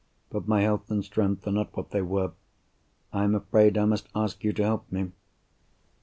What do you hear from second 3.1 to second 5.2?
am afraid I must ask you to help me."